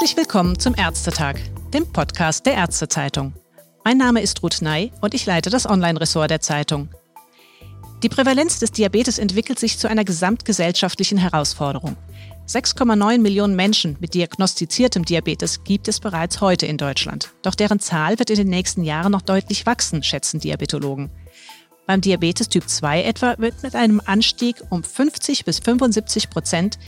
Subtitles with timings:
[0.00, 1.34] Herzlich willkommen zum Ärztetag,
[1.74, 3.34] dem Podcast der Ärztezeitung.
[3.84, 6.88] Mein Name ist Ruth Ney und ich leite das Online-Ressort der Zeitung.
[8.02, 11.98] Die Prävalenz des Diabetes entwickelt sich zu einer gesamtgesellschaftlichen Herausforderung.
[12.48, 17.28] 6,9 Millionen Menschen mit diagnostiziertem Diabetes gibt es bereits heute in Deutschland.
[17.42, 21.10] Doch deren Zahl wird in den nächsten Jahren noch deutlich wachsen, schätzen Diabetologen.
[21.86, 26.78] Beim Diabetes Typ 2 etwa wird mit einem Anstieg um 50 bis 75 Prozent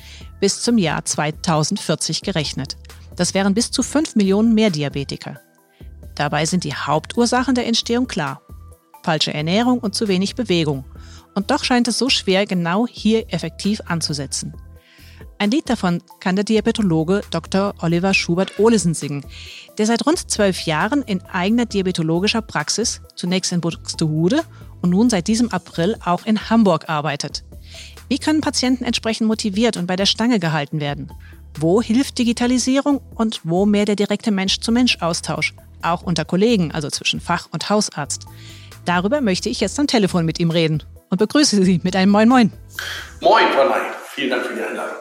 [0.41, 2.79] bis zum Jahr 2040 gerechnet.
[3.17, 5.41] Das wären bis zu 5 Millionen mehr Diabetiker.
[6.15, 8.43] Dabei sind die Hauptursachen der Entstehung klar.
[9.03, 10.85] Falsche Ernährung und zu wenig Bewegung.
[11.35, 14.55] Und doch scheint es so schwer, genau hier effektiv anzusetzen.
[15.39, 17.75] Ein Lied davon kann der Diabetologe Dr.
[17.81, 19.25] Oliver Schubert-Olesen singen,
[19.77, 24.43] der seit rund zwölf Jahren in eigener diabetologischer Praxis, zunächst in Buxtehude
[24.83, 27.43] und nun seit diesem April auch in Hamburg arbeitet.
[28.09, 31.11] Wie können Patienten entsprechend motiviert und bei der Stange gehalten werden?
[31.59, 37.49] Wo hilft Digitalisierung und wo mehr der direkte Mensch-zu-Mensch-Austausch, auch unter Kollegen, also zwischen Fach-
[37.53, 38.27] und Hausarzt?
[38.85, 42.29] Darüber möchte ich jetzt am Telefon mit ihm reden und begrüße Sie mit einem Moin
[42.29, 42.53] Moin.
[43.21, 43.83] Moin, Frau Ney.
[44.15, 44.97] Vielen Dank für die Einladung.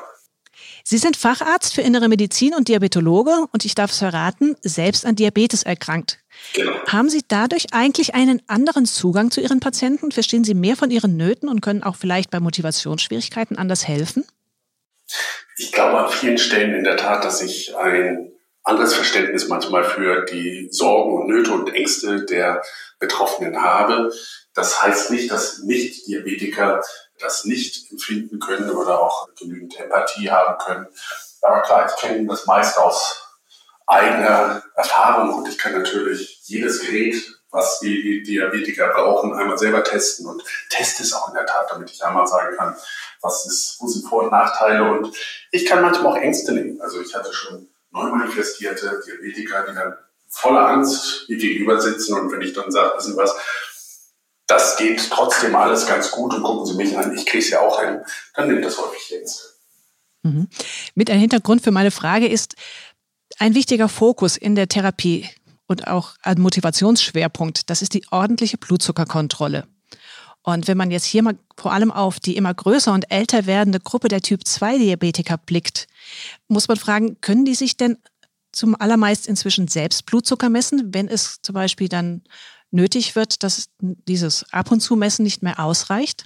[0.84, 5.16] Sie sind Facharzt für Innere Medizin und Diabetologe und ich darf es verraten, selbst an
[5.16, 6.20] Diabetes erkrankt.
[6.54, 6.74] Genau.
[6.88, 10.12] Haben Sie dadurch eigentlich einen anderen Zugang zu Ihren Patienten?
[10.12, 14.26] Verstehen Sie mehr von Ihren Nöten und können auch vielleicht bei Motivationsschwierigkeiten anders helfen?
[15.62, 18.32] Ich glaube an vielen Stellen in der Tat, dass ich ein
[18.64, 22.64] anderes Verständnis manchmal für die Sorgen und Nöte und Ängste der
[22.98, 24.12] Betroffenen habe.
[24.56, 26.82] Das heißt nicht, dass Nicht-Diabetiker
[27.20, 30.88] das nicht empfinden können oder auch genügend Empathie haben können.
[31.44, 33.24] Aber klar, ich kenne das meist aus
[33.86, 40.26] eigener Erfahrung und ich kann natürlich jedes Gerät, was die Diabetiker brauchen, einmal selber testen
[40.26, 42.76] und teste es auch in der Tat, damit ich einmal sagen kann,
[43.22, 45.16] was ist, wo sind Vor- und Nachteile und
[45.52, 46.82] ich kann manchmal auch Ängste nehmen.
[46.82, 49.96] Also ich hatte schon neu manifestierte Diabetiker, die dann
[50.30, 53.36] voller Angst mir gegenüber sitzen und wenn ich dann sage, wissen was,
[54.48, 57.60] das geht trotzdem alles ganz gut und gucken Sie mich an, ich kriege es ja
[57.62, 58.02] auch hin,
[58.34, 59.60] dann nimmt das häufig jetzt.
[60.24, 60.48] Mhm.
[60.96, 62.56] Mit ein Hintergrund für meine Frage ist
[63.40, 65.30] ein wichtiger Fokus in der Therapie
[65.72, 69.66] und auch ein Motivationsschwerpunkt, das ist die ordentliche Blutzuckerkontrolle.
[70.44, 73.80] Und wenn man jetzt hier mal vor allem auf die immer größer und älter werdende
[73.80, 75.88] Gruppe der Typ-2-Diabetiker blickt,
[76.48, 77.98] muss man fragen, können die sich denn
[78.52, 82.24] zum allermeist inzwischen selbst Blutzucker messen, wenn es zum Beispiel dann
[82.72, 86.26] nötig wird, dass dieses Ab- und Zu-Messen nicht mehr ausreicht?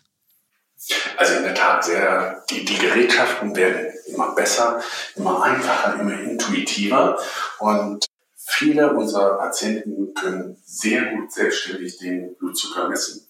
[1.17, 4.81] Also in der Tat sehr, die, die Gerätschaften werden immer besser,
[5.16, 7.17] immer einfacher, immer intuitiver
[7.59, 8.05] und
[8.45, 13.28] viele unserer Patienten können sehr gut selbstständig den Blutzucker messen.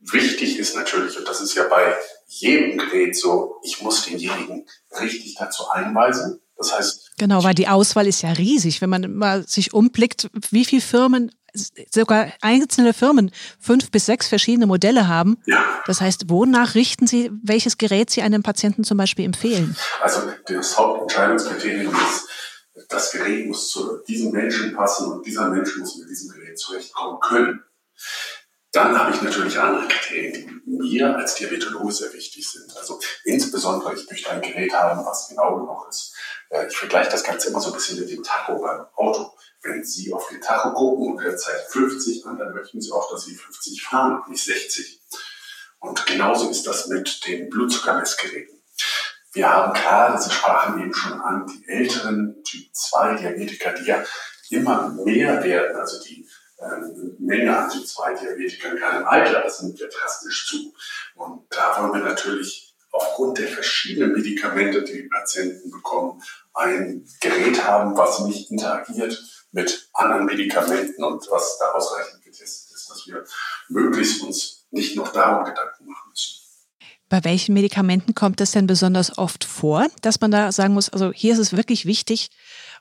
[0.00, 1.94] Wichtig ist natürlich, und das ist ja bei
[2.26, 4.66] jedem Gerät so, ich muss denjenigen
[5.00, 6.40] richtig dazu einweisen.
[6.56, 7.12] Das heißt.
[7.18, 8.82] Genau, weil die Auswahl ist ja riesig.
[8.82, 11.30] Wenn man mal sich umblickt, wie viele Firmen
[11.90, 15.38] sogar einzelne Firmen fünf bis sechs verschiedene Modelle haben.
[15.46, 15.64] Ja.
[15.86, 19.76] Das heißt, wonach richten Sie, welches Gerät Sie einem Patienten zum Beispiel empfehlen?
[20.00, 22.28] Also das Hauptentscheidungskriterium ist,
[22.88, 27.20] das Gerät muss zu diesem Menschen passen und dieser Mensch muss mit diesem Gerät zurechtkommen
[27.20, 27.64] können.
[28.72, 32.76] Dann habe ich natürlich andere Kriterien, die mir als Diabetologe sehr wichtig sind.
[32.76, 36.14] Also insbesondere, ich möchte ein Gerät haben, was genau genug ist.
[36.68, 39.32] Ich vergleiche das Ganze immer so ein bisschen mit dem Tacho beim Auto.
[39.62, 43.10] Wenn Sie auf den Tacho gucken und er zeigt 50 an, dann möchten Sie auch,
[43.10, 45.00] dass Sie 50 fahren, nicht 60.
[45.80, 48.59] Und genauso ist das mit den Blutzuckermessgeräten.
[49.32, 54.04] Wir haben klar, Sie sprachen eben schon an, die älteren Typ 2 Diabetiker, die ja
[54.50, 56.26] immer mehr werden, also die
[56.60, 60.74] ähm, Menge an Typ 2 Diabetikern gerade im Alter, das nimmt ja drastisch zu.
[61.14, 66.20] Und da wollen wir natürlich aufgrund der verschiedenen Medikamente, die die Patienten bekommen,
[66.54, 72.90] ein Gerät haben, was nicht interagiert mit anderen Medikamenten und was da ausreichend getestet ist,
[72.90, 73.24] dass wir
[73.68, 76.39] möglichst uns nicht noch darum Gedanken machen müssen.
[77.10, 81.12] Bei welchen Medikamenten kommt es denn besonders oft vor, dass man da sagen muss, also
[81.12, 82.30] hier ist es wirklich wichtig,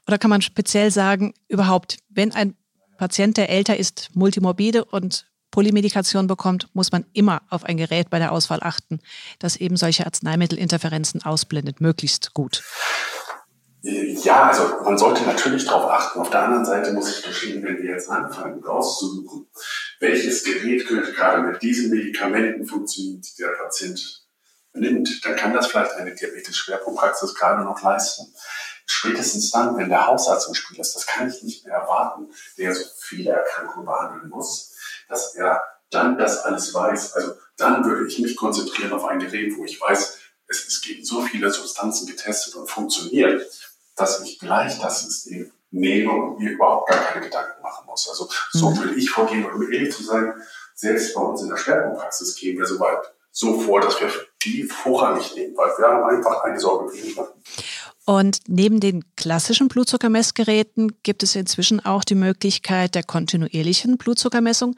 [0.08, 2.56] oder kann man speziell sagen, überhaupt, wenn ein
[2.98, 8.20] Patient, der älter ist, multimorbide und Polymedikation bekommt, muss man immer auf ein Gerät bei
[8.20, 9.00] der Auswahl achten,
[9.40, 12.64] das eben solche Arzneimittelinterferenzen ausblendet, möglichst gut.
[13.82, 16.20] Ja, also man sollte natürlich darauf achten.
[16.20, 19.48] Auf der anderen Seite muss ich gestehen, wenn wir jetzt anfangen rauszusuchen,
[20.00, 24.26] welches Gerät könnte gerade mit diesen Medikamenten funktionieren, die der Patient
[24.74, 28.34] nimmt, dann kann das vielleicht eine Diabetes-Schwerpunktpraxis gerade noch leisten.
[28.86, 32.74] Spätestens dann, wenn der Hausarzt im Spiel ist, das kann ich nicht mehr erwarten, der
[32.74, 34.74] so viele Erkrankungen behandeln muss,
[35.08, 37.14] dass er dann das alles weiß.
[37.14, 40.18] Also dann würde ich mich konzentrieren auf ein Gerät, wo ich weiß,
[40.48, 43.46] es ist gegen so viele Substanzen getestet und funktioniert
[44.00, 48.08] dass ich gleich das System nehme und mir überhaupt gar keine Gedanken machen muss.
[48.10, 48.78] Also so mhm.
[48.80, 50.34] würde ich vorgehen, und um ehrlich zu sein,
[50.76, 54.12] selbst bei uns in der Schwerpunktpraxis gehen wir so weit so vor, dass wir
[54.44, 57.34] die vorrangig nehmen, weil wir haben einfach eine Sorge weniger.
[58.06, 64.76] Und neben den klassischen Blutzuckermessgeräten gibt es inzwischen auch die Möglichkeit der kontinuierlichen Blutzuckermessung.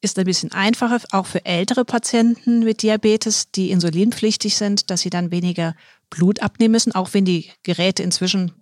[0.00, 5.10] Ist ein bisschen einfacher, auch für ältere Patienten mit Diabetes, die insulinpflichtig sind, dass sie
[5.10, 5.74] dann weniger
[6.10, 8.52] Blut abnehmen müssen, auch wenn die Geräte inzwischen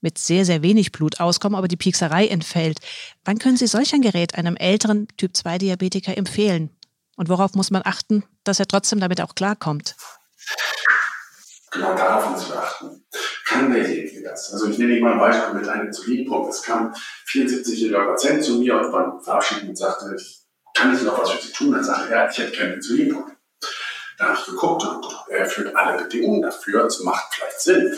[0.00, 2.80] mit sehr, sehr wenig Blut auskommen, aber die Piekserei entfällt.
[3.24, 6.70] Wann können Sie solch ein Gerät einem älteren Typ-2-Diabetiker empfehlen?
[7.16, 9.96] Und worauf muss man achten, dass er trotzdem damit auch klarkommt?
[11.72, 13.04] Genau darauf muss man achten.
[13.46, 14.52] Kann derjenige das?
[14.52, 16.48] Also ich Ihnen mal ein Beispiel mit einem Insulinpump.
[16.48, 16.94] Es kam
[17.30, 20.42] 74-jähriger Patient zu mir und beim Verabschieden sagte, ich
[20.74, 21.72] kann ich noch was für Sie tun?
[21.72, 23.36] Dann sagte er, ich hätte keinen Insulinpump.
[24.18, 26.86] Da habe ich geguckt und er erfüllt alle Bedingungen dafür.
[26.86, 27.94] Es macht vielleicht Sinn.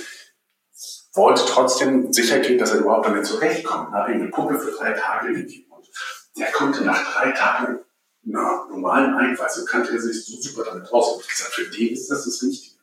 [1.14, 3.92] Wollte trotzdem sicher gehen, dass er überhaupt damit zurechtkommt.
[3.92, 5.70] Habe ihm eine Pumpe für drei Tage gegeben.
[5.70, 5.88] Und
[6.36, 7.78] der konnte nach drei Tagen
[8.26, 11.14] einer normalen Einweisung, kannte er sich so super damit aus.
[11.14, 12.76] Und ich gesagt, für den ist das das Wichtige.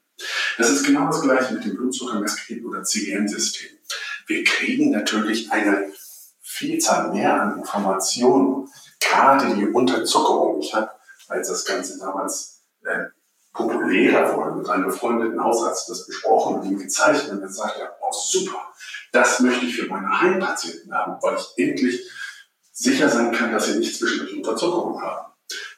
[0.57, 3.69] Das ist genau das Gleiche mit dem Blutzuckermessgerät oder CGM-System.
[4.27, 5.92] Wir kriegen natürlich eine
[6.42, 8.69] Vielzahl mehr an Informationen,
[9.00, 10.62] gerade die Unterzuckerung.
[10.62, 10.89] Ich habe,
[11.27, 13.06] als das Ganze damals äh,
[13.56, 17.96] populärer wurde, mit einem befreundeten Hausarzt das besprochen und ihm gezeichnet und dann sagt er,
[18.02, 18.62] oh super,
[19.12, 22.12] das möchte ich für meine Heimpatienten haben, weil ich endlich
[22.72, 25.34] sicher sein kann, dass sie nicht zwischendurch Unterzuckerung haben.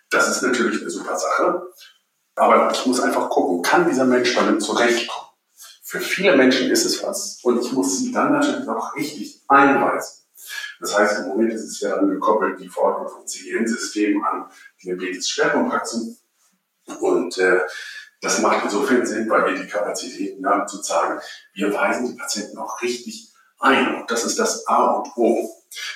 [0.10, 1.62] Das ist natürlich eine super Sache.
[2.36, 5.28] Aber ich muss einfach gucken, kann dieser Mensch damit zurechtkommen?
[5.84, 7.40] Für viele Menschen ist es was.
[7.44, 10.26] Und ich muss sie dann natürlich auch richtig einweisen.
[10.80, 14.46] Das heißt, im Moment ist es ja dann gekoppelt, die Verordnung vom CGN-System an
[14.84, 16.18] Diabetes-Schwerpunktpraxen.
[17.00, 17.62] Und äh,
[18.22, 21.20] das macht insofern Sinn, weil wir die Kapazitäten haben, zu sagen,
[21.54, 23.96] wir weisen die Patienten auch richtig ein.
[23.96, 25.54] Und das ist das A und O.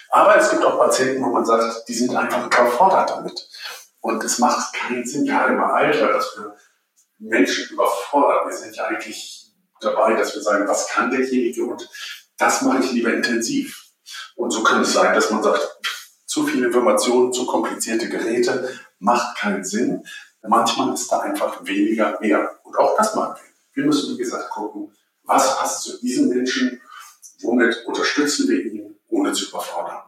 [0.09, 3.47] Aber es gibt auch Patienten, wo man sagt, die sind einfach überfordert damit.
[4.01, 6.55] Und es macht keinen Sinn, gerade im Alter, dass wir
[7.19, 8.49] Menschen überfordern.
[8.49, 11.65] Wir sind ja eigentlich dabei, dass wir sagen, was kann derjenige?
[11.65, 11.87] Und
[12.37, 13.85] das mache ich lieber intensiv.
[14.35, 15.79] Und so kann es sein, dass man sagt,
[16.25, 20.05] zu viele Informationen, zu komplizierte Geräte macht keinen Sinn.
[20.47, 22.49] Manchmal ist da einfach weniger mehr.
[22.63, 23.51] Und auch das machen wir.
[23.73, 24.91] Wir müssen, wie gesagt, gucken,
[25.23, 26.81] was passt zu diesem Menschen,
[27.41, 29.99] womit unterstützen wir ihn, ohne zu überfordern.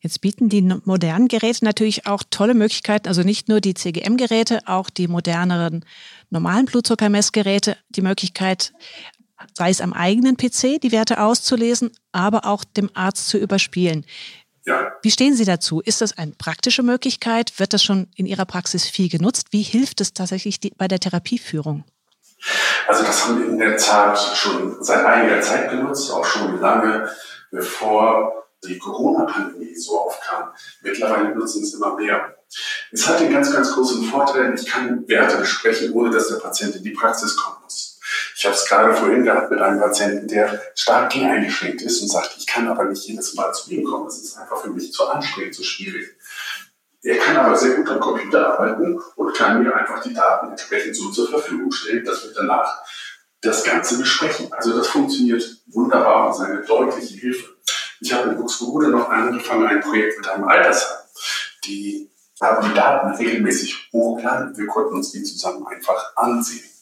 [0.00, 4.88] Jetzt bieten die modernen Geräte natürlich auch tolle Möglichkeiten, also nicht nur die CGM-Geräte, auch
[4.88, 5.84] die moderneren
[6.30, 8.72] normalen Blutzuckermessgeräte, die Möglichkeit,
[9.54, 14.04] sei es am eigenen PC die Werte auszulesen, aber auch dem Arzt zu überspielen.
[14.66, 14.92] Ja.
[15.00, 15.80] Wie stehen Sie dazu?
[15.80, 17.58] Ist das eine praktische Möglichkeit?
[17.58, 19.48] Wird das schon in Ihrer Praxis viel genutzt?
[19.52, 21.84] Wie hilft es tatsächlich bei der Therapieführung?
[22.88, 27.08] Also das haben wir in der Tat schon seit einiger Zeit genutzt, auch schon lange
[27.50, 30.50] bevor die Corona-Pandemie so aufkam.
[30.82, 32.36] Mittlerweile nutzen es immer mehr.
[32.90, 36.74] Es hat den ganz, ganz großen Vorteil, ich kann Werte besprechen, ohne dass der Patient
[36.76, 37.65] in die Praxis muss.
[38.38, 42.36] Ich habe es gerade vorhin gehabt mit einem Patienten, der stark eingeschränkt ist und sagt,
[42.36, 44.04] ich kann aber nicht jedes Mal zu ihm kommen.
[44.04, 46.14] Das ist einfach für mich zu anstrengend, zu schwierig.
[47.02, 50.94] Er kann aber sehr gut am Computer arbeiten und kann mir einfach die Daten entsprechend
[50.94, 52.82] so zur Verfügung stellen, dass wir danach
[53.40, 54.52] das Ganze besprechen.
[54.52, 57.56] Also das funktioniert wunderbar und ist eine deutliche Hilfe.
[58.00, 60.98] Ich habe in Buxtehude noch angefangen, ein Projekt mit einem Altersheim.
[61.64, 64.54] Die haben die Daten regelmäßig hochgeladen.
[64.58, 66.75] Wir konnten uns die zusammen einfach ansehen.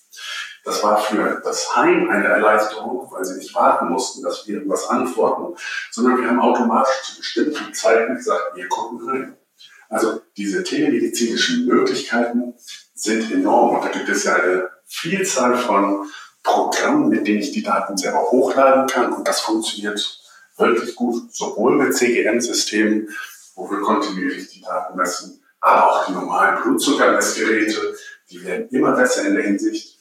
[0.65, 4.89] Das war für das Heim eine Erleichterung, weil sie nicht warten mussten, dass wir irgendwas
[4.89, 5.57] antworten,
[5.91, 9.37] sondern wir haben automatisch zu bestimmten Zeiten gesagt, wir gucken rein.
[9.91, 12.55] Also diese telemedizinischen Möglichkeiten
[12.95, 13.77] sind enorm.
[13.77, 16.09] Und da gibt es ja eine Vielzahl von
[16.43, 19.13] Programmen, mit denen ich die Daten selber hochladen kann.
[19.13, 20.21] Und das funktioniert
[20.57, 23.09] wirklich gut, sowohl mit CGM-Systemen,
[23.55, 27.97] wo wir kontinuierlich die Daten messen, aber auch die normalen Blutzuckermessgeräte,
[28.31, 29.94] die werden immer besser in der Hinsicht,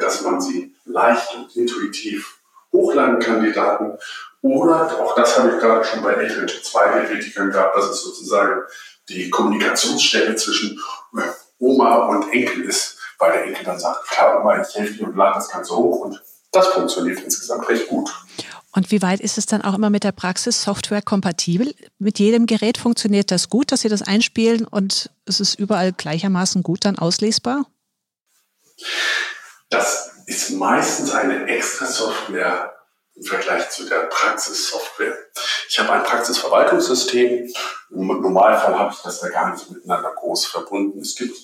[0.00, 2.38] dass man sie leicht und intuitiv
[2.72, 3.98] hochladen kann, die Daten.
[4.42, 8.62] Oder, auch das habe ich gerade schon bei älteren Typ-2-Diabetikern gehabt, dass es sozusagen
[9.08, 10.80] die Kommunikationsstelle zwischen
[11.16, 11.22] äh,
[11.58, 15.16] Oma und Enkel ist, weil der Enkel dann sagt, klar, Oma, ich helfe dir und
[15.16, 16.22] lade das Ganze hoch und
[16.52, 18.10] das funktioniert insgesamt recht gut.
[18.72, 21.74] Und wie weit ist es dann auch immer mit der Praxis Software kompatibel?
[21.98, 26.62] Mit jedem Gerät funktioniert das gut, dass Sie das einspielen und es ist überall gleichermaßen
[26.62, 27.66] gut dann auslesbar?
[29.70, 32.76] Das ist meistens eine extra Software
[33.14, 35.16] im Vergleich zu der Praxissoftware.
[35.68, 37.48] Ich habe ein Praxisverwaltungssystem.
[37.90, 40.98] Im Normalfall habe ich das da gar nicht miteinander groß verbunden.
[41.00, 41.36] Es gibt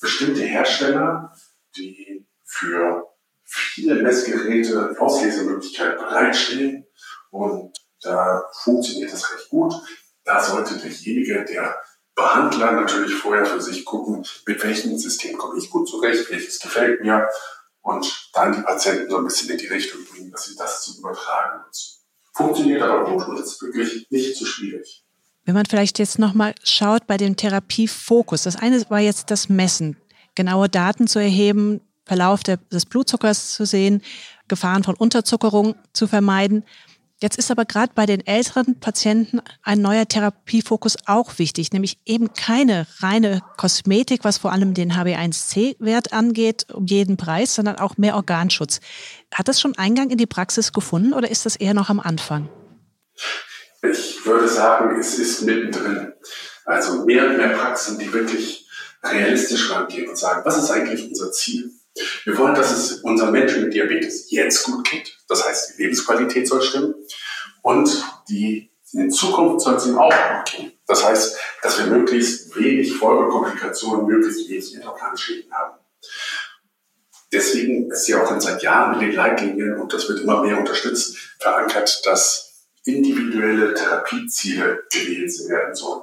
[0.00, 1.34] bestimmte Hersteller,
[1.76, 3.08] die für
[3.44, 6.86] viele Messgeräte, Auslesemöglichkeiten bereitstellen
[7.30, 9.74] und da funktioniert das recht gut.
[10.24, 11.80] Da sollte derjenige, der
[12.14, 17.00] Behandler natürlich vorher für sich gucken, mit welchem System komme ich gut zurecht, welches gefällt
[17.00, 17.28] mir
[17.82, 20.98] und dann die Patienten so ein bisschen in die Richtung bringen, dass sie das zu
[20.98, 21.98] übertragen nutzen.
[22.32, 25.04] Funktioniert aber gut und ist wirklich nicht zu schwierig.
[25.44, 29.96] Wenn man vielleicht jetzt nochmal schaut bei dem Therapiefokus, das eine war jetzt das Messen,
[30.34, 34.02] genaue Daten zu erheben, Verlauf des Blutzuckers zu sehen,
[34.48, 36.64] Gefahren von Unterzuckerung zu vermeiden.
[37.22, 42.32] Jetzt ist aber gerade bei den älteren Patienten ein neuer Therapiefokus auch wichtig, nämlich eben
[42.32, 48.16] keine reine Kosmetik, was vor allem den HB1C-Wert angeht, um jeden Preis, sondern auch mehr
[48.16, 48.80] Organschutz.
[49.32, 52.48] Hat das schon Eingang in die Praxis gefunden oder ist das eher noch am Anfang?
[53.82, 56.12] Ich würde sagen, es ist mittendrin.
[56.64, 58.68] Also mehr und mehr Praxen, die wirklich
[59.00, 61.70] realistisch rangehen und sagen, was ist eigentlich unser Ziel?
[62.24, 65.16] Wir wollen, dass es unseren Menschen mit Diabetes jetzt gut geht.
[65.28, 66.91] Das heißt, die Lebensqualität soll stimmen.
[67.62, 70.72] Und die, in Zukunft soll es ihm auch gut gehen.
[70.86, 75.78] Das heißt, dass wir möglichst wenig Folgekomplikationen, möglichst wenig Endokrine-Schäden haben.
[77.32, 81.16] Deswegen ist ja auch seit Jahren in den Leitlinien, und das wird immer mehr unterstützt,
[81.38, 86.02] verankert, dass individuelle Therapieziele gewählt werden sollen.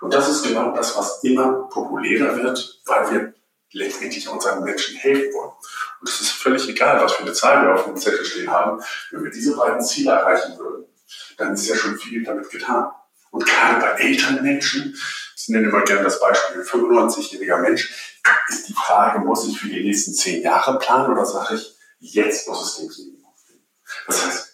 [0.00, 3.34] Und das ist genau das, was immer populärer wird, weil wir
[3.72, 5.52] letztendlich unseren Menschen helfen wollen.
[6.00, 8.82] Und es ist völlig egal, was für eine Zahl wir auf dem Zettel stehen haben.
[9.10, 10.86] Wenn wir diese beiden Ziele erreichen würden,
[11.36, 12.90] dann ist ja schon viel damit getan.
[13.30, 14.96] Und gerade bei älteren Menschen,
[15.36, 19.82] ich nenne immer gerne das Beispiel, 95-jähriger Mensch, ist die Frage, muss ich für die
[19.82, 23.24] nächsten zehn Jahre planen oder sage ich, jetzt muss es geben.
[24.06, 24.52] Das heißt,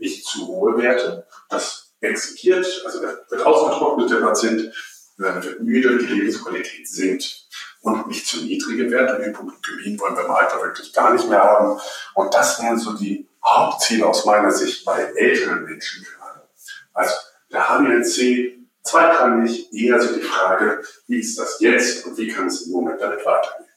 [0.00, 4.72] nicht zu hohe Werte, das exekiert, also der wird ausgetrocknet, der Patient,
[5.16, 7.46] wird müde, die Lebensqualität sinkt
[7.82, 9.24] und nicht zu niedrige Werte.
[9.24, 11.80] Hypoglykämien wollen wir im Alter wirklich gar nicht mehr haben.
[12.14, 16.48] Und das wären so die Hauptziele aus meiner Sicht bei älteren Menschen gerade.
[16.92, 17.14] Also
[17.50, 22.62] der HbA1c zweitrangig eher so die Frage, wie ist das jetzt und wie kann es
[22.62, 23.68] im Moment damit weitergehen.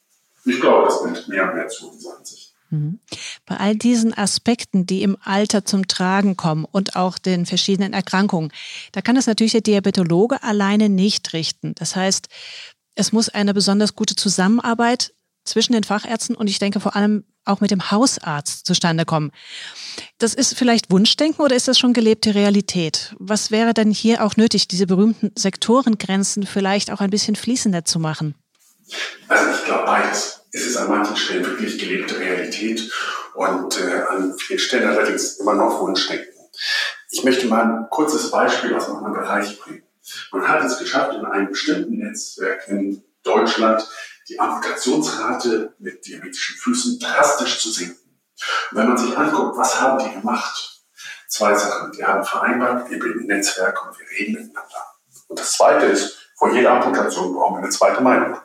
[0.46, 2.54] Ich glaube, das nimmt mehr und mehr zu, dieser Ansicht.
[2.70, 3.00] Mhm.
[3.46, 8.52] Bei all diesen Aspekten, die im Alter zum Tragen kommen und auch den verschiedenen Erkrankungen,
[8.92, 11.74] da kann es natürlich der Diabetologe alleine nicht richten.
[11.76, 12.28] Das heißt,
[12.96, 17.62] es muss eine besonders gute Zusammenarbeit zwischen den Fachärzten und ich denke vor allem auch
[17.62, 19.32] mit dem Hausarzt zustande kommen.
[20.18, 23.16] Das ist vielleicht Wunschdenken oder ist das schon gelebte Realität?
[23.20, 28.00] Was wäre denn hier auch nötig, diese berühmten Sektorengrenzen vielleicht auch ein bisschen fließender zu
[28.00, 28.36] machen?
[29.28, 30.42] Also ich glaube beides.
[30.52, 32.90] Es ist an manchen Stellen wirklich gelebte Realität
[33.34, 36.34] und äh, an vielen Stellen allerdings immer noch Wunschdenken.
[37.12, 39.84] Ich möchte mal ein kurzes Beispiel aus einem Bereich bringen.
[40.32, 43.86] Man hat es geschafft, in einem bestimmten Netzwerk in Deutschland
[44.28, 48.20] die Amputationsrate mit diabetischen Füßen drastisch zu senken.
[48.72, 50.84] Und wenn man sich anguckt, was haben die gemacht?
[51.28, 51.92] Zwei Sachen.
[51.92, 54.86] Die haben vereinbart, wir bilden ein Netzwerk und wir reden miteinander.
[55.28, 58.38] Und das Zweite ist, vor jeder Amputation brauchen wir eine zweite Meinung.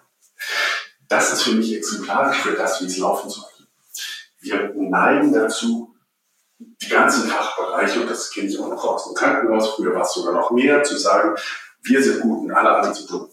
[1.09, 3.67] Das ist für mich exemplarisch für das, wie es laufen sollte.
[4.41, 5.95] Wir neigen dazu,
[6.59, 10.13] die ganzen Fachbereiche, und das kenne ich auch noch aus dem Krankenhaus, früher war es
[10.13, 11.37] sogar noch mehr, zu sagen,
[11.83, 13.29] wir sind gut und alle anderen sind dumm.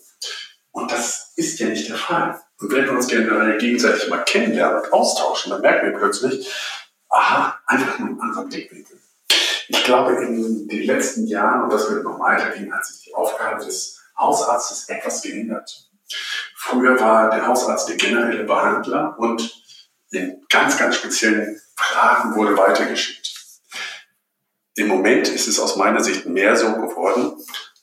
[1.38, 2.42] Ist ja nicht der Fall.
[2.60, 6.52] Und wenn wir uns generell gegenseitig mal kennenlernen und austauschen, dann merken wir plötzlich,
[7.10, 9.00] aha, einfach nur ein anderer Blickwinkel.
[9.68, 13.64] Ich glaube, in den letzten Jahren, und das wird noch weitergehen, hat sich die Aufgabe
[13.64, 15.90] des Hausarztes etwas geändert.
[16.56, 19.64] Früher war der Hausarzt der generelle Behandler und
[20.10, 23.36] in ganz, ganz speziellen Fragen wurde weitergeschickt.
[24.76, 27.34] Im Moment ist es aus meiner Sicht mehr so geworden,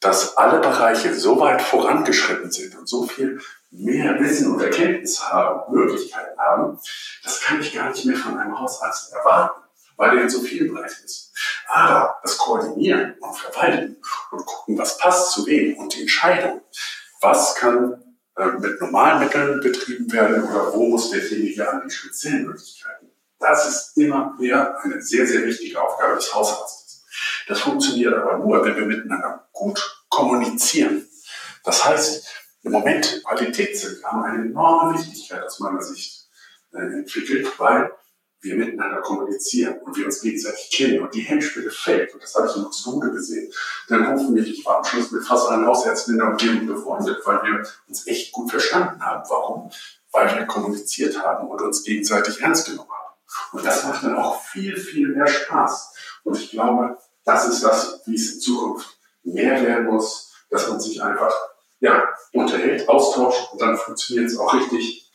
[0.04, 5.75] dass alle Bereiche so weit vorangeschritten sind und so viel mehr Wissen und Erkenntnis haben,
[5.75, 6.78] Möglichkeiten haben,
[7.23, 9.62] das kann ich gar nicht mehr von einem Hausarzt erwarten,
[9.96, 11.32] weil er in so vielen Bereichen ist.
[11.68, 13.96] Aber das Koordinieren und Verwalten
[14.30, 16.61] und gucken, was passt zu wem und die Entscheidung,
[17.23, 18.02] was kann
[18.37, 23.04] äh, mit normalen Mitteln betrieben werden oder wo muss derjenige an die speziellen Möglichkeiten
[23.44, 26.84] das ist immer mehr eine sehr, sehr wichtige Aufgabe des Hausarztes.
[27.49, 31.07] Das funktioniert aber nur, wenn wir miteinander gut kommunizieren.
[31.65, 32.27] Das heißt,
[32.63, 36.29] im Moment Qualitätszirkel haben eine enorme Wichtigkeit aus meiner Sicht
[36.73, 37.91] äh, entwickelt, weil
[38.45, 42.13] wir miteinander kommunizieren und wir uns gegenseitig kennen und die Hemmschwelle fällt.
[42.13, 43.53] Und das habe ich in Osterhude gesehen.
[43.89, 47.43] Dann rufen mich, ich war am Schluss mit fast allen Hausärzten in der befreundet, weil
[47.43, 49.23] wir uns echt gut verstanden haben.
[49.29, 49.71] Warum?
[50.13, 53.05] Weil wir kommuniziert haben und uns gegenseitig ernst genommen haben.
[53.53, 55.95] Und das macht dann auch viel, viel mehr Spaß.
[56.25, 60.81] Und ich glaube, das ist das, wie es in Zukunft mehr werden muss, dass man
[60.81, 61.33] sich einfach
[61.81, 65.11] ja, unterhält, austauscht und dann funktioniert es auch richtig.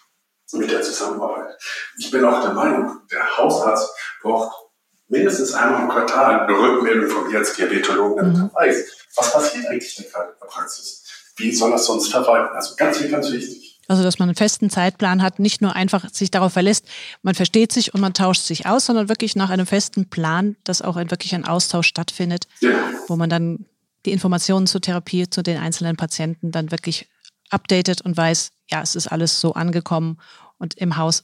[0.51, 1.57] mit der Zusammenarbeit.
[1.97, 4.69] Ich bin auch der Meinung, der Hausarzt braucht
[5.07, 8.49] mindestens einmal im Quartal eine Rückmeldung von mir als Diabetologen, damit mhm.
[8.53, 8.85] er weiß,
[9.15, 11.03] was passiert eigentlich denn gerade in der Praxis?
[11.35, 12.55] Wie soll das sonst verwalten?
[12.55, 13.68] Also ganz, ganz wichtig.
[13.89, 16.87] Also, dass man einen festen Zeitplan hat, nicht nur einfach sich darauf verlässt,
[17.23, 20.83] man versteht sich und man tauscht sich aus, sondern wirklich nach einem festen Plan, dass
[20.83, 22.69] auch ein, wirklich ein Austausch stattfindet, ja.
[23.07, 23.65] wo man dann
[24.05, 27.09] die Informationen zur Therapie, zu den einzelnen Patienten dann wirklich
[27.49, 30.19] updatet und weiß, ja, es ist alles so angekommen
[30.59, 31.23] und im Haus,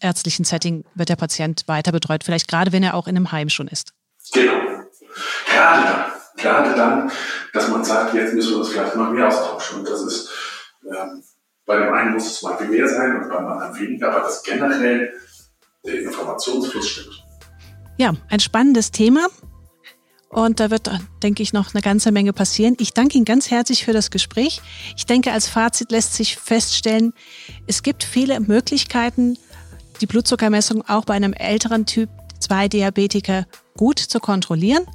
[0.00, 3.50] ärztlichen Setting wird der Patient weiter betreut, vielleicht gerade wenn er auch in einem Heim
[3.50, 3.92] schon ist.
[4.32, 4.52] Genau.
[5.46, 6.04] Gerade dann,
[6.38, 7.12] gerade dann,
[7.52, 9.80] dass man sagt, jetzt müssen wir uns vielleicht mal mehr austauschen.
[9.80, 10.30] Und das ist,
[10.86, 11.22] ähm,
[11.68, 15.12] bei dem einen muss es mal mehr sein und beim anderen weniger, aber das generell
[15.84, 17.24] der Informationsfluss stimmt.
[17.98, 19.26] Ja, ein spannendes Thema.
[20.30, 20.90] Und da wird,
[21.22, 22.76] denke ich, noch eine ganze Menge passieren.
[22.80, 24.60] Ich danke Ihnen ganz herzlich für das Gespräch.
[24.96, 27.12] Ich denke, als Fazit lässt sich feststellen,
[27.66, 29.38] es gibt viele Möglichkeiten,
[30.00, 32.08] die Blutzuckermessung auch bei einem älteren Typ
[32.40, 33.46] 2 Diabetiker
[33.76, 34.86] gut zu kontrollieren.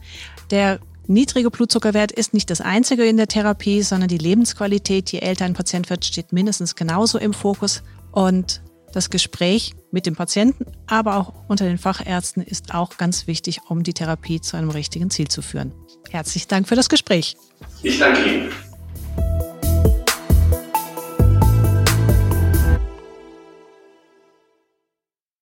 [0.49, 5.45] Der niedrige Blutzuckerwert ist nicht das einzige in der Therapie, sondern die Lebensqualität, je älter
[5.45, 7.83] ein Patient wird, steht mindestens genauso im Fokus.
[8.11, 8.61] Und
[8.93, 13.83] das Gespräch mit dem Patienten, aber auch unter den Fachärzten ist auch ganz wichtig, um
[13.83, 15.73] die Therapie zu einem richtigen Ziel zu führen.
[16.11, 17.35] Herzlichen Dank für das Gespräch.
[17.81, 18.51] Ich danke Ihnen.